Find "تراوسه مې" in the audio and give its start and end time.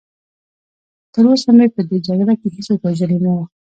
1.13-1.67